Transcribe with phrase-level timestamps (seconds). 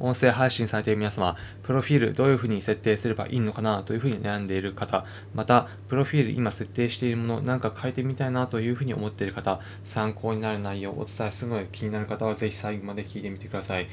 [0.00, 5.04] 音声配信されている皆様、プロフィールどういうふうに設定すればいいのかなというふうに悩んでいる方、
[5.34, 13.88] また、プロフィール今設定しているもの、なんか変えてみたいなというふうに思っている方、参考になる内容をお伝えするので気になる方はぜひ最後まで聞いてみてください。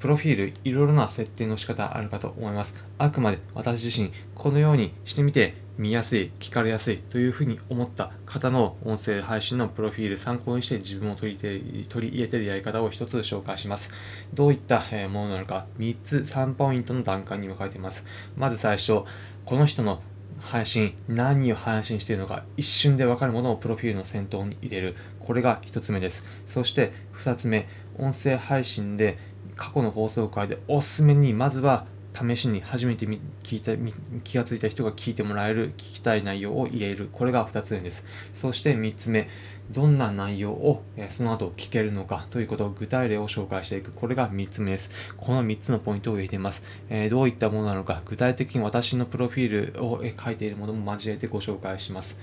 [0.00, 2.82] プロフィール、いろいろな設定の仕方あるかと思います。
[2.98, 11.48] あくまで私自身、このようにしてみて見やすい、聞かれやすいというふうに思った方の音声配信のプロフィール参考にして自分を取りて
[11.88, 13.90] 取り入れているやり方を一つ紹介します。
[14.34, 18.04] どういったものなのか、3つ、3ポイントの段階に分かれています。
[18.36, 19.04] まず最初、
[19.44, 20.02] この人の
[20.40, 24.96] 配信、何を配信しているのか、一瞬で分かるものをプロフィールの先頭に入れる。
[25.20, 26.24] これが1つ目です。
[26.46, 26.92] そして
[27.22, 27.68] 2つ目、
[27.98, 29.16] 音声配信で
[29.54, 31.86] 過去の放送回でおすすめにまずは
[32.18, 33.76] 試しに初めて聞いた
[34.24, 37.08] 気がついた人が聞いてもらえる聞きたい内容を入れる。
[37.12, 38.04] これが2つ目です。
[38.32, 39.28] そして3つ目。
[39.70, 43.92] どんな内容をその後聞けるのかということを具体例を紹介していく。
[43.92, 45.14] これが3つ目です。
[45.16, 48.02] この3つのポイントを入れています、えどういったものなのか。
[48.06, 52.18] 具体的に私のプロフィールを書いているものも交えてご紹介します。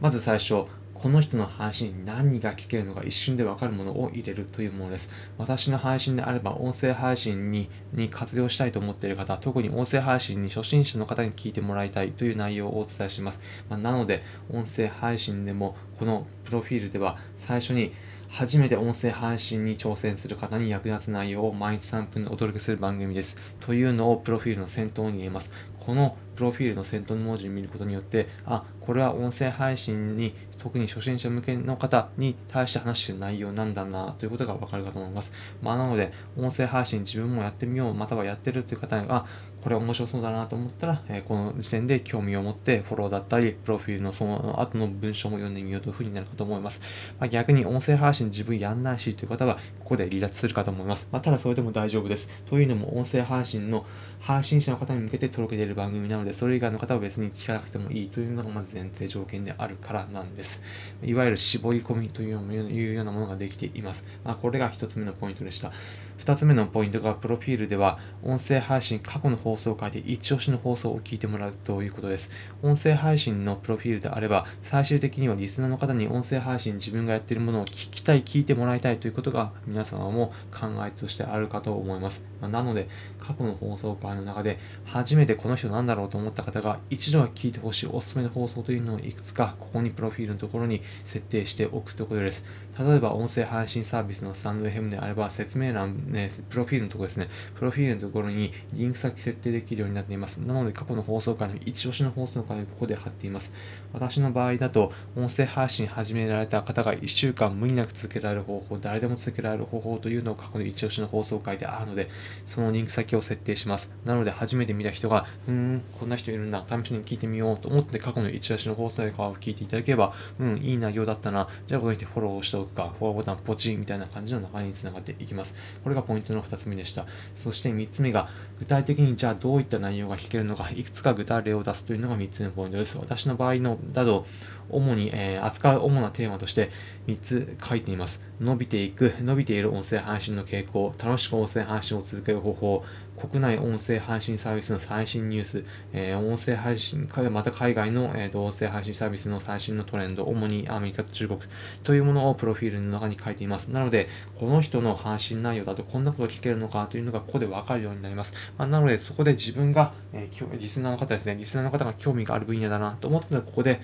[0.00, 5.10] まず最初この人の配信に何が聞けるのか一瞬でわかるものを入れるというものです。
[5.36, 13.40] 私の配信であれば音声配信にに活用したいと思っている方、特に音声配信に初心者の方に聞いてもらいたいという内容をお伝えします。
[13.68, 17.92] まあ、なので、音声配信でもこのプロフィールでは最初に
[18.28, 23.36] 初めて音声配信に挑戦する方に役立つ内容を毎日3分でお届けする番組です。
[23.60, 25.52] というのをプロフィールの先頭に入れます。
[25.78, 30.34] このプロフィールの先頭の文字を見ることによって、あ、これは音声配信に
[30.64, 35.30] 特に初心者向けの方に対して話してる内容なんだなということがわかるかと思います。
[35.60, 39.26] まあ、なので、音声配信自分もやってみよう、またはやってるという方が、
[39.60, 46.80] これ面白そうだなと思ったら、えー、この時点で興味を持ってフォローだったり、プロフィールのその後の文章も読んでみようというふうになるかと思います。
[47.18, 51.06] まあ、逆に音声配信自分やんないしという方は、ここで離脱するかと思います。
[51.12, 52.28] まあ、ただそれでも大丈夫です。
[52.46, 53.84] というのも、音声配信の
[54.20, 60.53] 配信者の方に向けて届けている番組なので、それ以外の方は別に聞かなくてもいいというのがまず前提条件であるからなんです。
[61.02, 64.06] いわゆる絞り込みというようなものができています。
[64.24, 65.72] まあ、これが1つ目のポイントでした。
[66.18, 72.30] 2つ目のポイントが、プロフィールでは、音声配信、過去の放送回で一押しの放送を聞いてもらうということです。
[72.62, 82.24] 音声配信のプロフィールであれば、最終的にはリスナーの方に音声配信、自分がやっているものを聞きたい、聞いてもらいたいということが、皆様も考えとしてあるかと思います。
[82.40, 82.88] まなので、
[83.18, 92.44] 過去の放送回の中で、初めてこの人なんだろうと思った方が、一度は聞いてほしいおすすめの放送というのをいくつか、ここにプロフィールのところに設定しておくということです。
[92.78, 100.38] 例えば、音声配信サービスのスタンド FM であれば、説明欄ね、プロフィールのところですね、プロフィールのところにリンク先設定できるようになっています。
[100.38, 103.52] なので、過去の放送回の一押しの放送回をここで貼っています。
[103.92, 112.08] 私の場合だと、音声配信始められた方が1週間無理なく続けられる方法、誰でも続けられる方法というのを過去の一押しの放送回であるので、
[112.44, 113.92] そのリンク先を設定します。
[114.04, 125.54] なので、初めて見た人が、うーん、こんな人いるんだ、試しに聞いてみようと思って過去の一押しの放送回を聞いていただければ、うん、いい内容だったな、じゃあこうやってフォローしておくか、フォローボタンポチみたいな感じの流れにつながっていきます。
[125.82, 127.06] これがポイントの2つ目でした。
[127.34, 128.28] そして3つ目が、
[128.58, 132.98] 具体的にじゃあどういった内容が聞けるのか、いくつか具体例を出すというのが3つ目のポイントです。
[132.98, 134.26] 私の場合のだと、
[134.70, 136.70] 主に、えー、扱う主なテーマとして
[137.06, 138.20] 3つ書いています。
[138.40, 142.84] 伸びていく、伸びている音声配信の傾向、楽しく音声配信を続ける方法、
[143.16, 151.40] 国内音声配信サービスの最新ニュース、えー、音声配信、また海外の、えー、音声配信サービスの最新のトレンド、主にアメリカと中国
[151.82, 153.68] というものをプロフィールの中に書いています。
[153.68, 154.08] なので、
[154.38, 158.34] この人の配信内容だとこんなこと聞けるのかというのがここでわかるようになります。
[158.58, 163.80] まあ、なので、そこで自分が、えー、リスナーの方ですね、リスナーの方が興味がある分野だなと思ったら、ここで、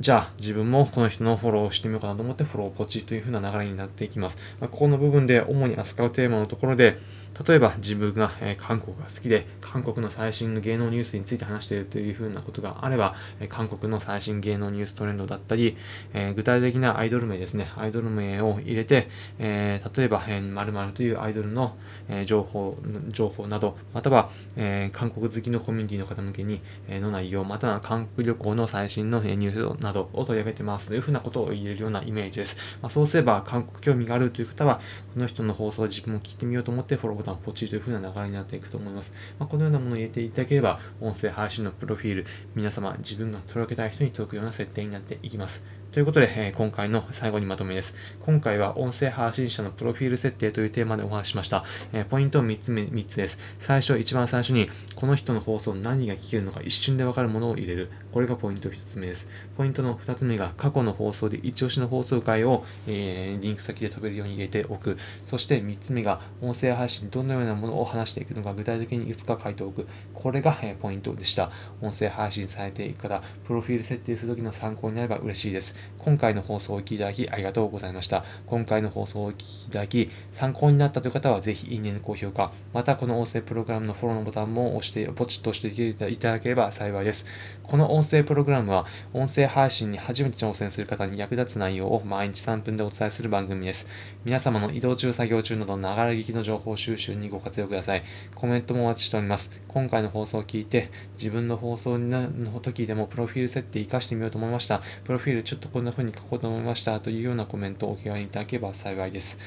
[0.00, 4.38] じゃあ自分もこの人のフォローをしてみようかなと思ってフォローポチという風な流れになっていきます。
[4.58, 6.98] まあ、ここの部分で主に扱うテーマのところで、
[7.46, 15.76] 例えば自分が、え韓国が好きで、韓国の最新の芸能ニュースについて話しているというふうなことがあれば、え韓国の最新芸能ニューストレンドだったり、
[16.12, 19.08] え具体的なアイドル名ですね、アイドル名を入れて、
[19.38, 21.76] え例えば、えー、〇〇というアイドルの、
[22.08, 22.76] え情報、
[23.08, 32.56] 情報など、または、え韓国好きのコミュニティの方向けに、えの内容、または韓国旅行の最新の、えニュースなどを取り上げてますというふうなことを入れるようなイメージです。
[32.82, 34.80] まあ、そうすれば、韓国興味があるという方は、
[35.14, 39.12] この人の放送を自分も聞いてみようと思ってフォローボタンポチという風な流れになっていくと思います。
[39.38, 42.26] まあ、このようなものを入れていただければ、音声配信のプロフィール、
[42.56, 45.62] 皆様、自分が届けたい人に届くような設定になっていきます。
[45.92, 47.94] ということで、えー、今回の最後にまとめです。
[48.24, 51.66] 今回は音声配信者のプロフィール設定というテーマでお話しました。
[51.92, 53.38] えー、ポイント3つ目、3つです。
[53.58, 57.90] 最初、一番最初に、この人の放送何が聞けるのか一瞬でわかるものを入れる。
[58.10, 59.28] これがポイント1つ目です。
[59.58, 64.96] ポイントの2つ目が、過去の放送で一押しの放送回を、えー、リンク先で飛べるように入れておく。
[65.26, 69.86] そして3つ目が、音声配信どのようなものを話していくのか具体的にいつか書いておく。
[70.14, 71.50] これが、えー、ポイントでした。
[71.82, 75.81] 音声配信されていく方、プロフィール設定するときの参考になれば嬉しいです。
[75.98, 78.24] 今回の放送をお聞きいただきありがとうございました。
[78.46, 87.24] 今回の放送をお聞きいただき、参考になったという方はぜひいいねの高評価、またこの音声プログラムのフォローのボタンも押して、ポチッと押していただければ幸いです。
[87.62, 93.86] この音声プログラムは、音声配信に初めて挑戦する方に役立つ内容を毎日3分でお伝えする番組です。
[94.24, 98.02] 皆様の移動中、作業中など、ながら聞きの情報収集にご活用ください。
[98.34, 99.50] コメントもお待ちしております。
[99.68, 104.82] 今回の放送を聞いて、自分の放送の時でもプロフィール設定活かしてみようと思いました。
[105.04, 109.38] プロフィールちょっとこんな風に書こうと思いましたというようなコメントをお気軽にいただければ幸いです。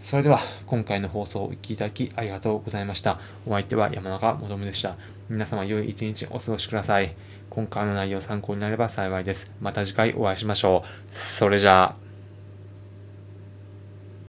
[0.00, 3.18] それでは、今回の放送をお聴きいただきありがとうございました。
[3.46, 4.96] お相手は山中もどむでした。
[5.28, 7.14] 皆様良い一日お過ごしください。
[7.50, 9.50] 今回の内容参考になれば幸いです。
[9.60, 11.14] また次回お会いしましょう。
[11.14, 12.07] それじゃあ。